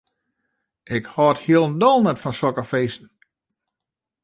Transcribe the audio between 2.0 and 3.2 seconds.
net fan sokke feesten.